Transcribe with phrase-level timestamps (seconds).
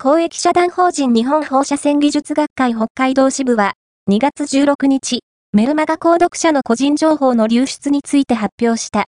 [0.00, 3.72] 公益社団法人日本放射線技術学会北海道支部は、
[4.08, 8.96] 2月16日、メルマガ購読者の個人情報の流出について発表した。